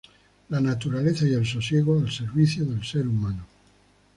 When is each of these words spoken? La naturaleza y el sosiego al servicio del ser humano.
La 0.49 0.59
naturaleza 0.59 1.27
y 1.27 1.35
el 1.35 1.45
sosiego 1.45 1.99
al 1.99 2.11
servicio 2.11 2.65
del 2.65 2.83
ser 2.83 3.07
humano. 3.07 3.45